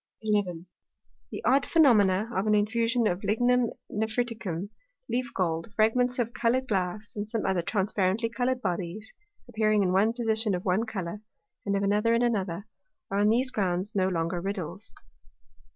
11. 0.23 0.65
The 1.31 1.43
odd 1.45 1.61
Phænomena 1.65 2.35
of 2.35 2.47
an 2.47 2.55
infusion 2.55 3.05
of 3.05 3.21
Lignum 3.23 3.69
Nephriticum, 3.91 4.69
Leaf 5.07 5.31
gold, 5.35 5.71
Fragments 5.75 6.17
of 6.17 6.33
colour'd 6.33 6.67
Glass, 6.67 7.13
and 7.15 7.27
some 7.27 7.45
other 7.45 7.61
transparently 7.61 8.27
coloured 8.27 8.63
Bodies, 8.63 9.13
appearing 9.47 9.83
in 9.83 9.91
one 9.93 10.11
Position 10.13 10.55
of 10.55 10.65
one 10.65 10.87
Colour, 10.87 11.21
and 11.67 11.77
of 11.77 11.83
another 11.83 12.15
in 12.15 12.23
another, 12.23 12.65
are 13.11 13.19
on 13.19 13.29
these 13.29 13.51
grounds 13.51 13.93
no 13.93 14.07
longer 14.07 14.41
Riddles. 14.41 14.95